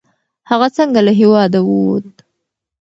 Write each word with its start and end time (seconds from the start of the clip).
هغه 0.49 0.67
څنګه 0.77 0.99
له 1.07 1.11
هیواده 1.19 1.59
ووت؟ 1.63 2.09